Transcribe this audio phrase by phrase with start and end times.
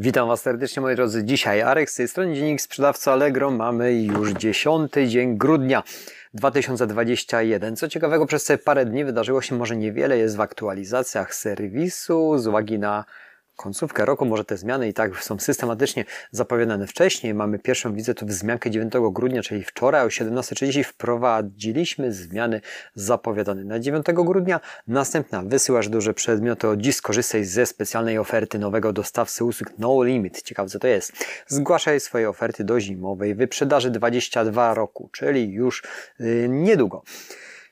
[0.00, 1.24] Witam Was serdecznie moi drodzy.
[1.24, 3.50] Dzisiaj Arek z tej strony Dziennik Sprzedawca Allegro.
[3.50, 5.82] Mamy już 10 dzień grudnia
[6.34, 7.76] 2021.
[7.76, 12.46] Co ciekawego przez te parę dni wydarzyło się może niewiele jest w aktualizacjach serwisu z
[12.46, 13.04] uwagi na
[13.58, 17.34] końcówkę roku, może te zmiany i tak są systematycznie zapowiadane wcześniej.
[17.34, 22.60] Mamy pierwszą wizytę wzmiankę 9 grudnia, czyli wczoraj o 17.30 wprowadziliśmy zmiany
[22.94, 24.60] zapowiadane na 9 grudnia.
[24.86, 30.42] Następna wysyłasz duże przedmioty, od dziś skorzystaj ze specjalnej oferty nowego dostawcy usług No Limit.
[30.42, 31.12] Ciekawe co to jest.
[31.46, 35.82] Zgłaszaj swoje oferty do zimowej wyprzedaży 22 roku, czyli już
[36.18, 37.02] yy, niedługo.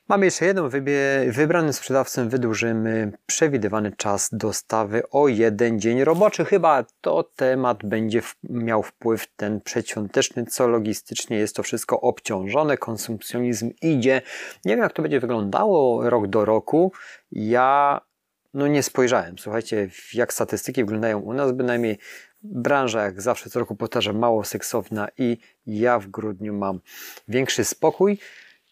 [0.09, 0.69] Mamy jeszcze jedną.
[1.29, 6.45] Wybranym sprzedawcą wydłużymy przewidywany czas dostawy o jeden dzień roboczy.
[6.45, 12.77] Chyba to temat będzie miał wpływ ten przedświąteczny, co logistycznie jest to wszystko obciążone.
[12.77, 14.23] Konsumpcjonizm idzie.
[14.65, 16.93] Nie wiem, jak to będzie wyglądało rok do roku.
[17.33, 18.01] Ja
[18.55, 19.39] no nie spojrzałem.
[19.39, 21.99] Słuchajcie, jak statystyki wyglądają u nas, bynajmniej
[22.43, 26.81] branża, jak zawsze co roku powtarzam, mało seksowna i ja w grudniu mam
[27.29, 28.19] większy spokój.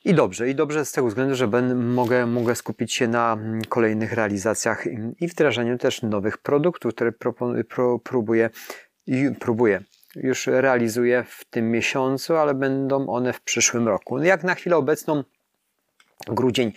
[0.04, 3.64] I dobrze, i dobrze z tego względu, że ben, mogę, mogę skupić się na mm,
[3.64, 4.84] kolejnych realizacjach
[5.20, 7.34] i wdrażaniu też nowych produktów, które pro,
[7.68, 8.50] pro, próbuję,
[9.40, 9.80] próbuję.
[10.16, 14.22] Już realizuję w tym miesiącu, ale będą one w przyszłym roku.
[14.22, 15.24] Jak na chwilę obecną,
[16.26, 16.72] grudzień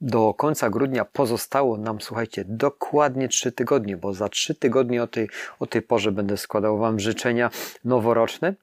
[0.00, 5.28] do końca grudnia pozostało nam, słuchajcie, dokładnie 3 tygodnie, bo za 3 tygodnie o tej,
[5.60, 7.50] o tej porze będę składał Wam życzenia
[7.84, 8.54] noworoczne,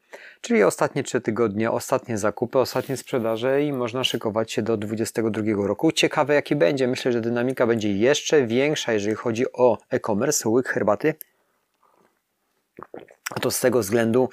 [0.42, 5.92] czyli ostatnie 3 tygodnie, ostatnie zakupy, ostatnie sprzedaże i można szykować się do 2022 roku.
[5.92, 11.14] Ciekawe jaki będzie, myślę, że dynamika będzie jeszcze większa, jeżeli chodzi o e-commerce, łyk herbaty.
[13.42, 14.30] To z tego względu,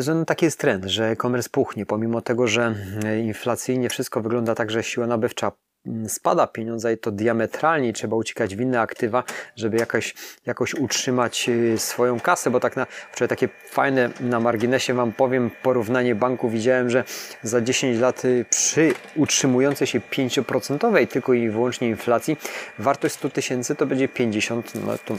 [0.00, 4.54] że no taki jest trend, że e-commerce puchnie, pomimo tego, że e, inflacyjnie wszystko wygląda
[4.54, 5.52] tak, że siła nabywcza
[5.86, 9.24] mm, spada pieniądze i to diametralnie trzeba uciekać w inne aktywa,
[9.56, 10.14] żeby jakoś,
[10.46, 15.50] jakoś utrzymać e, swoją kasę, bo tak na wczoraj takie fajne na marginesie Wam powiem
[15.62, 16.48] porównanie banku.
[16.48, 17.04] Widziałem, że
[17.42, 22.36] za 10 lat przy utrzymującej się 5% tylko i wyłącznie inflacji
[22.78, 25.14] wartość 100 tysięcy to będzie 50, no to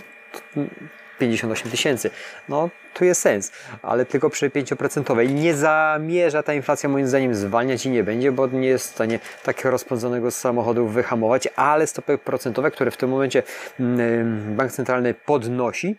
[1.20, 2.10] 58 tysięcy.
[2.50, 5.30] No, tu jest sens, ale tylko przy 5%.
[5.30, 9.20] Nie zamierza ta inflacja moim zdaniem zwalniać i nie będzie, bo nie jest w stanie
[9.44, 13.44] takiego rozpędzonego samochodu wyhamować, ale stopy procentowe, które w tym momencie
[13.80, 15.96] mm, bank centralny podnosi,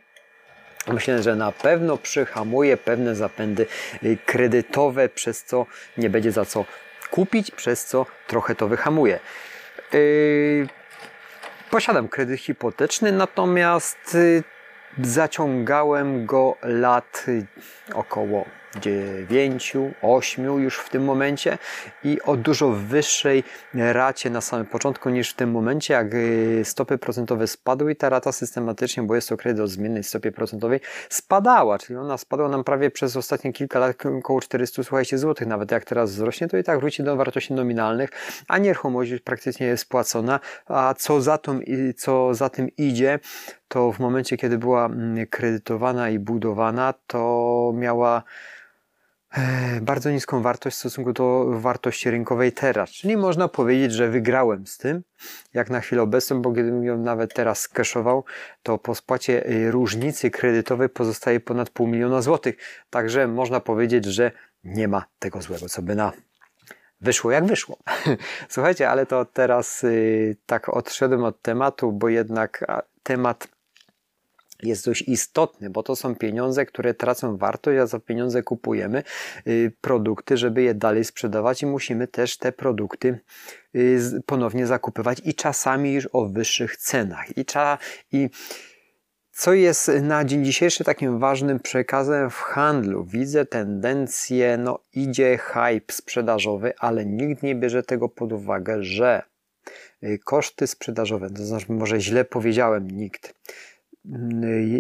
[0.93, 3.67] Myślę, że na pewno przyhamuje pewne zapędy
[4.03, 5.67] y, kredytowe, przez co
[5.99, 6.65] nie będzie za co
[7.11, 9.21] kupić, przez co trochę to wyhamuje.
[9.93, 10.67] Yy,
[11.71, 14.43] posiadam kredyt hipoteczny, natomiast y,
[15.03, 17.27] Zaciągałem go lat
[17.95, 18.45] około
[18.81, 21.59] 9, 8 już w tym momencie
[22.05, 26.99] i o dużo wyższej racie na samym początku niż w tym momencie, jak y, stopy
[26.99, 31.79] procentowe spadły i ta rata systematycznie, bo jest to kredyt o zmiennej stopie procentowej, spadała,
[31.79, 35.85] czyli ona spadła nam prawie przez ostatnie kilka lat około 400 słuchajcie, złotych, nawet jak
[35.85, 38.11] teraz wzrośnie, to i tak wróci do wartości nominalnych,
[38.49, 41.61] a nieruchomość praktycznie jest spłacona, a co za tym,
[41.97, 43.19] co za tym idzie,
[43.69, 48.23] to w momencie, kiedy była mm, kredytowana i budowana, to miała
[49.37, 52.91] e, bardzo niską wartość w stosunku do wartości rynkowej teraz.
[52.91, 55.03] Czyli można powiedzieć, że wygrałem z tym,
[55.55, 58.25] jak na chwilę obecną, bo gdybym ją nawet teraz skeszował,
[58.63, 62.57] to po spłacie e, różnicy kredytowej pozostaje ponad pół miliona złotych.
[62.91, 64.33] Także można powiedzieć, że
[64.65, 66.13] nie ma tego złego, co by na
[67.01, 67.79] wyszło jak wyszło.
[68.49, 72.65] Słuchajcie, ale to teraz yy, tak odszedłem od tematu, bo jednak
[73.03, 73.49] temat
[74.63, 79.03] jest dość istotny, bo to są pieniądze, które tracą wartość, a za pieniądze kupujemy
[79.47, 83.21] y, produkty, żeby je dalej sprzedawać i musimy też te produkty
[83.75, 87.39] y, ponownie zakupywać i czasami już o wyższych cenach.
[87.39, 87.79] I, cza,
[88.13, 88.31] i
[89.37, 93.05] co jest na dzień dzisiejszy takim ważnym przekazem w handlu?
[93.05, 99.23] Widzę tendencję, no idzie hype sprzedażowy, ale nikt nie bierze tego pod uwagę, że
[100.03, 103.35] y, koszty sprzedażowe, to znaczy może źle powiedziałem, nikt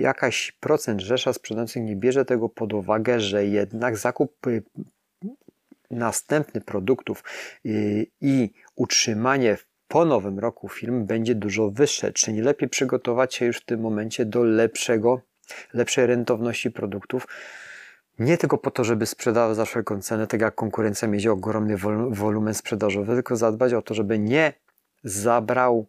[0.00, 4.62] jakaś procent rzesza sprzedających nie bierze tego pod uwagę, że jednak zakup y,
[5.90, 7.24] następnych produktów
[7.66, 9.56] y, i utrzymanie
[9.88, 12.12] po nowym roku firm będzie dużo wyższe.
[12.12, 15.20] Czy nie lepiej przygotować się już w tym momencie do lepszego,
[15.74, 17.26] lepszej rentowności produktów?
[18.18, 21.76] Nie tylko po to, żeby sprzedawać za wszelką cenę, tak jak konkurencja mieć ogromny
[22.10, 24.52] wolumen sprzedażowy, tylko zadbać o to, żeby nie
[25.04, 25.86] zabrał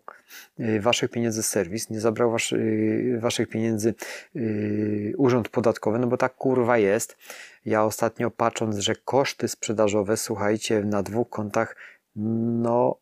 [0.59, 3.93] y, waszych pieniędzy serwis, nie zabrał y, waszych pieniędzy
[4.35, 7.17] y, urząd podatkowy, no bo tak kurwa jest.
[7.65, 11.75] Ja ostatnio patrząc, że koszty sprzedażowe, słuchajcie, na dwóch kontach,
[12.15, 12.97] no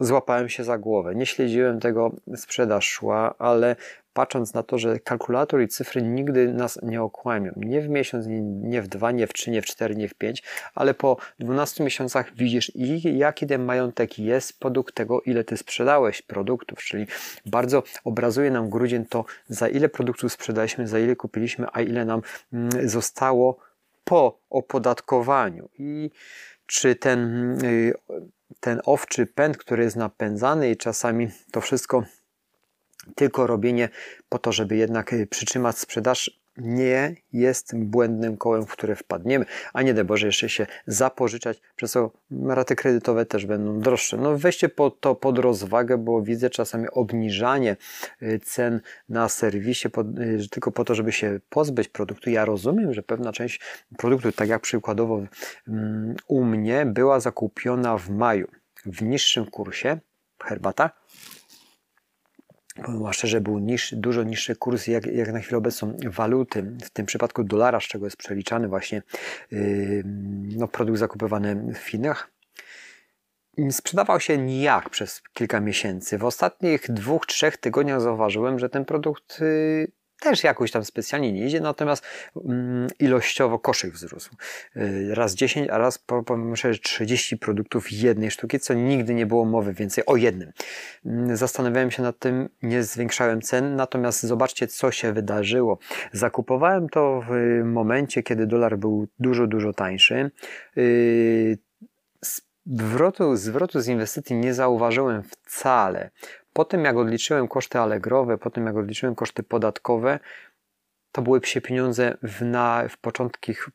[0.00, 1.14] złapałem się za głowę.
[1.14, 3.76] Nie śledziłem tego, sprzedaż szła, ale
[4.12, 7.52] patrząc na to, że kalkulator i cyfry nigdy nas nie okłamią.
[7.56, 8.26] Nie w miesiąc,
[8.62, 10.42] nie w dwa, nie w trzy, nie w cztery, nie w pięć,
[10.74, 12.72] ale po 12 miesiącach widzisz,
[13.04, 17.06] jaki ten majątek jest produkt tego, ile ty sprzedałeś produktów, czyli
[17.46, 22.22] bardzo obrazuje nam grudzień to, za ile produktów sprzedaliśmy, za ile kupiliśmy, a ile nam
[22.52, 23.58] mm, zostało
[24.04, 25.68] po opodatkowaniu.
[25.78, 26.10] I
[26.66, 27.94] czy ten, y,
[28.60, 32.04] ten owczy pęd, który jest napędzany i czasami to wszystko
[33.14, 33.88] tylko robienie
[34.28, 39.82] po to, żeby jednak y, przytrzymać sprzedaż, nie jest błędnym kołem, w które wpadniemy, a
[39.82, 42.10] nie daj Boże jeszcze się zapożyczać, przez co
[42.48, 44.16] raty kredytowe też będą droższe.
[44.16, 47.76] No weźcie po to pod rozwagę, bo widzę czasami obniżanie
[48.22, 49.88] y, cen na serwisie
[50.18, 52.30] y, tylko po to, żeby się pozbyć produktu.
[52.30, 53.60] Ja rozumiem, że pewna część
[53.96, 55.22] produktu, tak jak przykładowo
[55.68, 58.48] mm, u mnie, była zakupiona w maju
[58.86, 59.98] w niższym kursie,
[60.42, 60.90] herbata,
[63.12, 67.44] szczerze, był niższy, dużo niższy kurs jak, jak na chwilę obecną waluty, w tym przypadku
[67.44, 69.02] dolara, z czego jest przeliczany właśnie
[69.50, 70.02] yy,
[70.56, 72.30] no, produkt zakupywany w Chinach.
[73.70, 76.18] Sprzedawał się nijak przez kilka miesięcy.
[76.18, 79.88] W ostatnich dwóch, trzech tygodniach zauważyłem, że ten produkt yy,
[80.20, 82.04] też jakoś tam specjalnie nie idzie, natomiast
[82.44, 84.30] mm, ilościowo koszyk wzrósł.
[84.76, 89.44] Y, raz 10, a raz powiem szczerze 30 produktów jednej sztuki, co nigdy nie było
[89.44, 90.52] mowy więcej o jednym.
[91.06, 95.78] Mm, zastanawiałem się nad tym, nie zwiększałem cen, natomiast zobaczcie, co się wydarzyło.
[96.12, 100.30] Zakupowałem to w momencie, kiedy dolar był dużo, dużo tańszy.
[100.76, 101.58] Y,
[102.66, 106.10] zwrotu, zwrotu z inwestycji nie zauważyłem wcale.
[106.56, 110.18] Po tym, jak odliczyłem koszty alegrowe, po tym, jak odliczyłem koszty podatkowe,
[111.12, 112.96] to były psie pieniądze w, na, w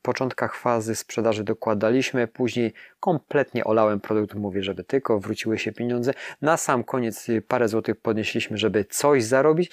[0.01, 6.13] początkach fazy sprzedaży dokładaliśmy, później kompletnie olałem produkt, mówię, żeby tylko wróciły się pieniądze.
[6.41, 9.71] Na sam koniec parę złotych podnieśliśmy, żeby coś zarobić,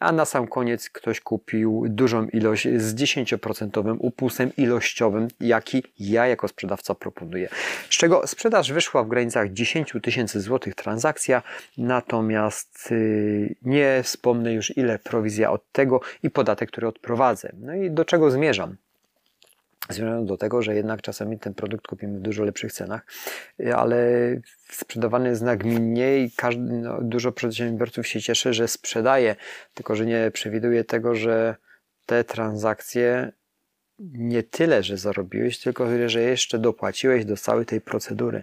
[0.00, 6.48] a na sam koniec ktoś kupił dużą ilość z 10% upusem ilościowym, jaki ja jako
[6.48, 7.48] sprzedawca proponuję.
[7.90, 11.42] Z czego sprzedaż wyszła w granicach 10 tysięcy złotych transakcja,
[11.78, 17.52] natomiast yy, nie wspomnę już ile prowizja od tego i podatek, który odprowadzę.
[17.60, 18.76] No i do czego zmierzam?
[19.88, 23.06] Zmierzam do tego, że jednak czasami ten produkt kupimy w dużo lepszych cenach,
[23.76, 23.98] ale
[24.70, 29.36] sprzedawany jest nagminnie i każdy, no, dużo przedsiębiorców się cieszy, że sprzedaje,
[29.74, 31.56] tylko że nie przewiduje tego, że
[32.06, 33.32] te transakcje
[33.98, 38.42] nie tyle, że zarobiłeś, tylko że jeszcze dopłaciłeś do całej tej procedury.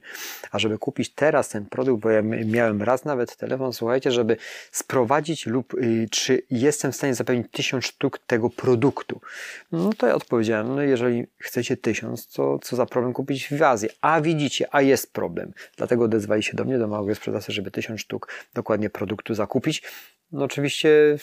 [0.51, 4.37] A żeby kupić teraz ten produkt, bo ja miałem raz nawet telefon, słuchajcie, żeby
[4.71, 9.21] sprowadzić lub y, czy jestem w stanie zapewnić tysiąc sztuk tego produktu.
[9.71, 13.89] No to ja odpowiedziałem, no jeżeli chcecie tysiąc, to co za problem kupić w Azji?
[14.01, 15.53] A widzicie, a jest problem.
[15.77, 19.83] Dlatego odezwali się do mnie, do małego sprzedawcy, żeby tysiąc sztuk dokładnie produktu zakupić.
[20.31, 21.17] No oczywiście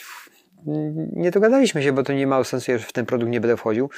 [1.13, 3.89] nie dogadaliśmy się, bo to nie ma sensu, że w ten produkt nie będę wchodził,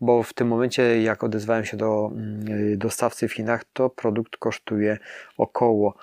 [0.00, 4.98] bo w tym momencie, jak odezwałem się do mm, dostawcy w Chinach, to produkt kosztuje
[5.36, 5.94] około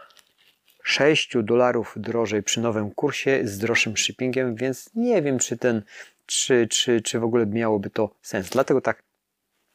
[0.83, 5.81] 6 dolarów drożej przy nowym kursie z droższym shippingiem, więc nie wiem, czy ten,
[6.25, 8.49] czy, czy, czy w ogóle miałoby to sens.
[8.49, 9.03] Dlatego tak,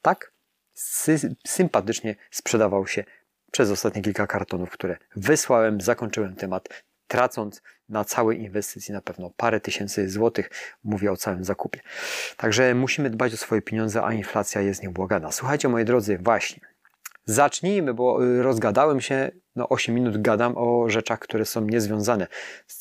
[0.03, 0.33] tak
[0.75, 3.05] sy sympatycznie sprzedawał się
[3.51, 6.69] przez ostatnie kilka kartonów, które wysłałem, zakończyłem temat
[7.07, 10.51] tracąc na całej inwestycji na pewno parę tysięcy złotych,
[10.85, 11.81] mówię o całym zakupie.
[12.37, 15.33] Także musimy dbać o swoje pieniądze, a inflacja jest nieubłagana.
[15.33, 16.61] Słuchajcie, moi drodzy, właśnie.
[17.25, 22.27] Zacznijmy, bo y, rozgadałem się, no 8 minut gadam o rzeczach, które są niezwiązane
[22.67, 22.79] z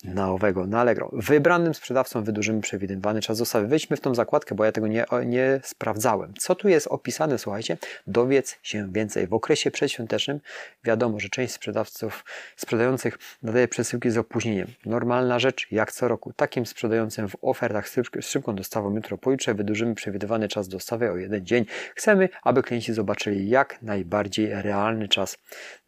[0.00, 1.10] co nowego na Allegro.
[1.12, 3.66] Wybranym sprzedawcom wydłużymy przewidywany czas dostawy.
[3.66, 6.34] Wejdźmy w tą zakładkę, bo ja tego nie, nie sprawdzałem.
[6.38, 7.76] Co tu jest opisane, słuchajcie?
[8.06, 9.26] Dowiedz się więcej.
[9.26, 10.40] W okresie przedświątecznym
[10.84, 12.24] wiadomo, że część sprzedawców
[12.56, 14.66] sprzedających nadaje przesyłki z opóźnieniem.
[14.86, 16.32] Normalna rzecz, jak co roku.
[16.32, 21.46] Takim sprzedającym w ofertach z szybką dostawą jutro pojutrze wydłużymy przewidywany czas dostawy o jeden
[21.46, 21.64] dzień.
[21.94, 25.38] Chcemy, aby klienci zobaczyli jak najbardziej realny czas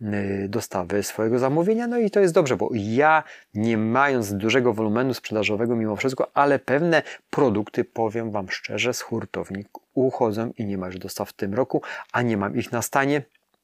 [0.02, 1.86] y, dostawy swojego zamówienia.
[1.86, 3.22] No i to jest dobrze, bo ja
[3.54, 9.00] nie mam mając dużego wolumenu sprzedażowego mimo wszystko, ale pewne produkty, powiem Wam szczerze, z
[9.00, 11.82] hurtowni uchodzą i nie ma już dostaw w tym roku,
[12.12, 13.22] a nie mam ich na stanie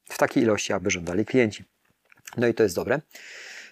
[0.09, 1.63] w takiej ilości, aby żądali klienci.
[2.37, 3.01] No i to jest dobre.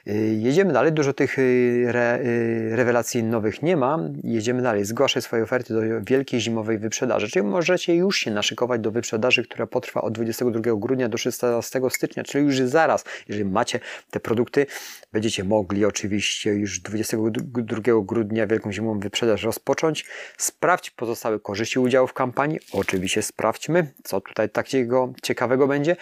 [0.10, 4.00] Y, jedziemy dalej, dużo tych y, re, y, rewelacji nowych nie ma.
[4.24, 8.92] Jedziemy dalej, zgłaszaj swoje oferty do wielkiej zimowej wyprzedaży, czyli możecie już się naszykować do
[8.92, 13.80] wyprzedaży, która potrwa od 22 grudnia do 16 stycznia, czyli już zaraz, jeżeli macie
[14.12, 14.66] te produkty,
[15.14, 20.06] będziecie mogli oczywiście już 22 grudnia wielką zimową wyprzedaż rozpocząć.
[20.38, 25.96] Sprawdź pozostałe korzyści udziału w kampanii, oczywiście sprawdźmy, co tutaj takiego ciekawego będzie.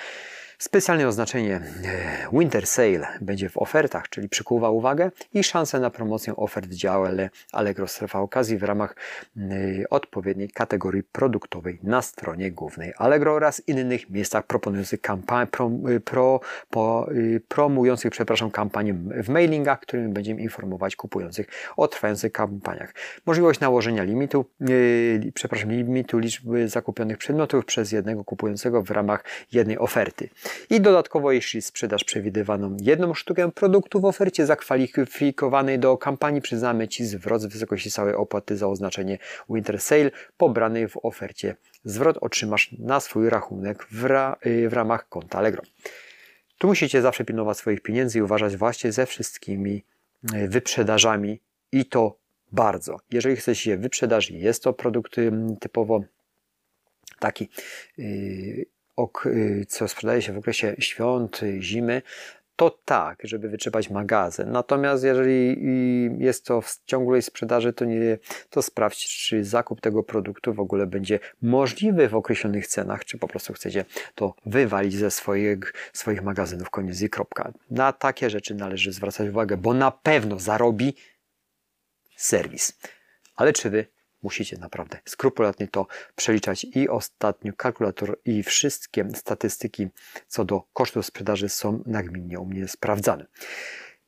[0.66, 1.62] Specjalne oznaczenie e,
[2.34, 7.30] Winter Sale będzie w ofertach, czyli przykuwa uwagę i szanse na promocję ofert w dziale
[7.52, 8.96] Allegro Strefa Okazji w ramach
[9.38, 9.42] e,
[9.90, 15.48] odpowiedniej kategorii produktowej na stronie głównej Allegro oraz innych miejscach proponujących kampanię,
[15.96, 17.10] e, pro, po,
[17.48, 18.94] promujących przepraszam, kampanię
[19.24, 22.94] w mailingach, którymi będziemy informować kupujących o trwających kampaniach.
[23.26, 24.46] Możliwość nałożenia limitu,
[25.34, 30.30] przepraszam, limitu liczby zakupionych przedmiotów przez jednego kupującego w ramach jednej oferty.
[30.70, 37.06] I dodatkowo, jeśli sprzedasz przewidywaną jedną sztukę produktu w ofercie zakwalifikowanej do kampanii, przyznamy Ci
[37.06, 39.18] zwrot z wysokości całej opłaty za oznaczenie
[39.50, 41.56] Winter Sale pobranej w ofercie.
[41.84, 45.64] Zwrot otrzymasz na swój rachunek w, ra y, w ramach konta Allegro.
[46.58, 49.84] Tu musicie zawsze pilnować swoich pieniędzy i uważać właśnie ze wszystkimi
[50.36, 52.18] y, wyprzedażami i to
[52.52, 52.98] bardzo.
[53.12, 55.16] Jeżeli chcecie wyprzedaż, jest to produkt
[55.60, 56.04] typowo
[57.20, 57.50] taki
[58.00, 58.66] y, Y,
[59.68, 62.02] co sprzedaje się w okresie świąt, y, zimy,
[62.56, 64.52] to tak, żeby wyczerpać magazyn.
[64.52, 65.52] Natomiast jeżeli
[66.20, 68.18] y, jest to w ciągłej sprzedaży, to, nie,
[68.50, 73.28] to sprawdź, czy zakup tego produktu w ogóle będzie możliwy w określonych cenach, czy po
[73.28, 73.86] prostu chcecie
[74.16, 77.52] to wywalić ze swoich, swoich magazynów, koniec i kropka.
[77.72, 80.96] Na takie rzeczy należy zwracać uwagę, bo na pewno zarobi
[82.16, 82.80] serwis.
[83.36, 83.95] Ale czy wy
[84.26, 89.88] musicie naprawdę skrupulatnie to przeliczać i ostatnio kalkulator i wszystkie statystyki
[90.28, 93.26] co do kosztów sprzedaży są nagminnie u mnie sprawdzane.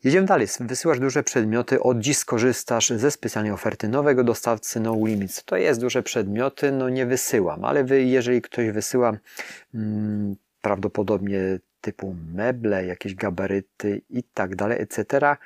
[0.03, 0.47] Jedziemy dalej.
[0.59, 5.43] Wysyłasz duże przedmioty, od dziś skorzystasz ze specjalnej oferty nowego dostawcy No Limits.
[5.45, 9.17] To jest duże przedmioty, no nie wysyłam, ale wy, jeżeli ktoś wysyła
[9.71, 11.39] hmm, prawdopodobnie
[11.81, 15.37] typu meble, jakieś gabaryty i tak dalej, etc.,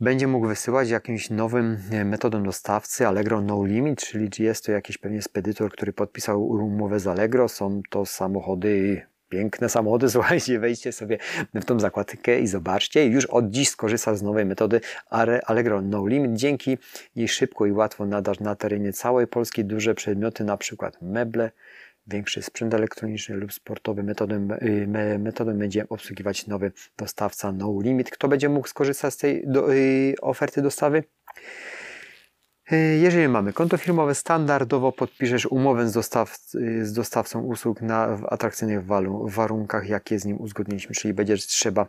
[0.00, 5.22] będzie mógł wysyłać jakimś nowym metodą dostawcy Allegro No Limit, czyli jest to jakiś pewnie
[5.22, 7.48] spedytor, który podpisał umowę z Allegro.
[7.48, 11.18] Są to samochody piękne samochody, słuchajcie, wejdźcie sobie
[11.54, 13.06] w tą zakładkę i zobaczcie.
[13.06, 14.80] Już od dziś skorzysta z nowej metody
[15.46, 16.32] Allegro No Limit.
[16.34, 16.78] Dzięki
[17.16, 21.50] niej szybko i łatwo nadasz na terenie całej Polski duże przedmioty, na przykład meble,
[22.06, 24.02] większy sprzęt elektroniczny lub sportowy.
[24.02, 28.10] Metodą, y, metodą będzie obsługiwać nowy dostawca No Limit.
[28.10, 31.04] Kto będzie mógł skorzystać z tej do, y, oferty dostawy?
[32.72, 36.38] Y, jeżeli mamy konto firmowe, standardowo podpiszesz umowę z, dostaw,
[36.82, 38.84] z dostawcą usług na atrakcyjnych
[39.24, 41.86] warunkach, jakie z nim uzgodniliśmy, czyli będzie trzeba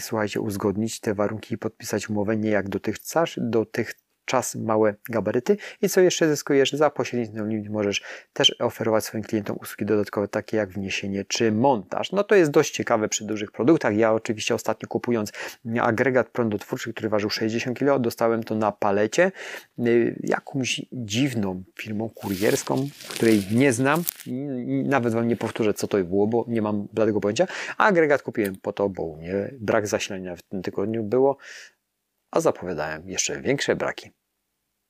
[0.00, 5.88] słuchajcie, uzgodnić te warunki i podpisać umowę nie jak dotychczas, dotychczas czas, małe gabaryty i
[5.88, 10.70] co jeszcze zyskujesz za pośrednictwem limit możesz też oferować swoim klientom usługi dodatkowe takie jak
[10.70, 12.12] wniesienie czy montaż.
[12.12, 13.96] No to jest dość ciekawe przy dużych produktach.
[13.96, 15.32] Ja oczywiście ostatnio kupując
[15.80, 19.32] agregat prądotwórczy, który ważył 60 kg, dostałem to na palecie
[19.78, 24.02] y, jakąś dziwną firmą kurierską, której nie znam.
[24.84, 27.46] Nawet wam nie powtórzę co to było, bo nie mam bladego pojęcia.
[27.78, 31.38] A agregat kupiłem po to, bo nie brak zasilania w tym tygodniu było
[32.30, 34.10] a zapowiadałem jeszcze większe braki.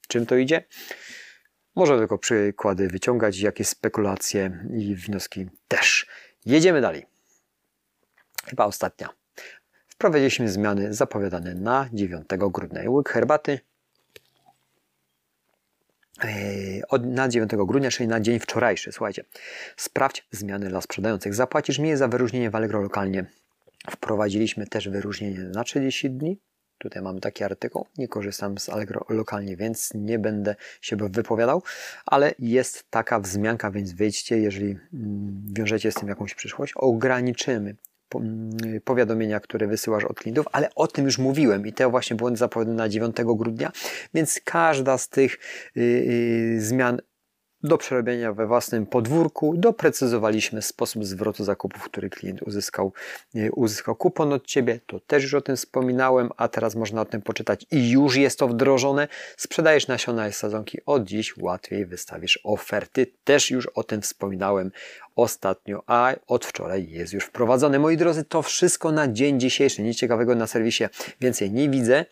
[0.09, 0.65] Czym to idzie?
[1.77, 6.07] Może tylko przykłady wyciągać, jakieś spekulacje i wnioski też.
[6.47, 7.07] Jedziemy dalej.
[8.45, 9.09] Chyba ostatnia.
[9.89, 12.91] Wprowadziliśmy zmiany zapowiadane na 9 grudnia.
[12.91, 13.61] Łyk herbaty
[16.25, 18.93] e, na 9 grudnia, czyli na dzień wczorajszy.
[18.93, 19.25] Słuchajcie,
[19.77, 21.35] sprawdź zmiany dla sprzedających.
[21.35, 23.25] Zapłacisz mniej za wyróżnienie w Allegro lokalnie.
[23.91, 26.39] Wprowadziliśmy też wyróżnienie na 30 dni
[26.79, 27.87] Tutaj mamy taki artykuł.
[27.99, 31.63] Nie korzystam z Allegro lokalnie, więc nie będę się wypowiadał,
[32.07, 36.73] ale jest taka wzmianka, więc wyjdźcie, jeżeli mm, wiążecie z tym jakąś przyszłość.
[36.77, 37.77] Ograniczymy
[38.15, 38.51] mm,
[38.85, 42.77] powiadomienia, które wysyłasz od klientów, ale o tym już mówiłem i te właśnie błędy zapowiadane
[42.77, 43.73] na 9 grudnia,
[44.15, 45.39] więc każda z tych
[45.75, 46.99] yy, yy, zmian
[47.63, 52.93] do przerobienia we własnym podwórku doprecyzowaliśmy sposób zwrotu zakupów, który klient uzyskał,
[53.35, 54.81] e, uzyskał kupon od Ciebie.
[54.87, 58.39] To też już o tym wspominałem, a teraz można o tym poczytać i już jest
[58.39, 59.09] to wdrożone.
[59.37, 63.07] Sprzedajesz nasiona i sadzonki, od dziś łatwiej wystawisz oferty.
[63.25, 64.71] Też już o tym wspominałem
[65.19, 67.79] ostatnio, a od wczoraj jest już wprowadzony.
[67.79, 69.83] Moi drodzy, to wszystko na dzień dzisiejszy.
[69.83, 70.85] Nic ciekawego na serwisie
[71.21, 72.05] więcej nie widzę.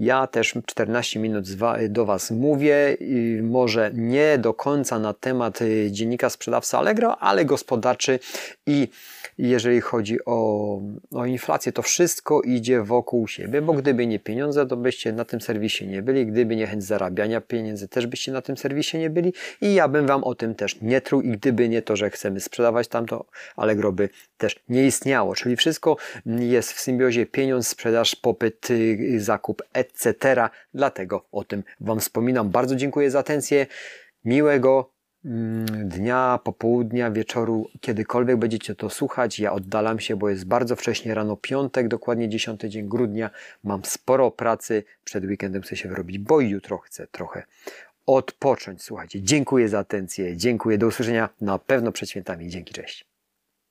[0.00, 1.46] Ja też 14 minut
[1.88, 2.96] do Was mówię.
[3.42, 8.18] Może nie do końca na temat y, dziennika sprzedawcy Allegro, ale gospodarczy
[8.66, 8.88] i
[9.38, 10.80] jeżeli chodzi o,
[11.12, 15.40] o inflację, to wszystko idzie wokół siebie, bo gdyby nie pieniądze, to byście na tym
[15.40, 19.32] serwisie nie byli, gdyby nie chęć zarabiania pieniędzy, też byście na tym serwisie nie byli
[19.60, 22.40] i ja bym Wam o tym też nie truł i gdyby nie to, że chcemy
[22.52, 23.24] sprzedawać tamto,
[23.56, 25.34] ale groby też nie istniało.
[25.34, 30.48] Czyli wszystko jest w symbiozie pieniądz, sprzedaż, popyt, y, y, zakup, etc.
[30.74, 32.50] Dlatego o tym Wam wspominam.
[32.50, 33.66] Bardzo dziękuję za atencję.
[34.24, 34.90] Miłego
[35.24, 39.38] mm, dnia, popołudnia, wieczoru, kiedykolwiek będziecie to słuchać.
[39.38, 43.30] Ja oddalam się, bo jest bardzo wcześnie rano, piątek, dokładnie 10 dzień grudnia.
[43.64, 44.84] Mam sporo pracy.
[45.04, 47.42] Przed weekendem chcę się wyrobić, bo jutro chcę trochę
[48.06, 48.82] odpocząć.
[48.82, 52.48] Słuchajcie, dziękuję za atencję, dziękuję, do usłyszenia na pewno przed świętami.
[52.48, 53.11] Dzięki, cześć.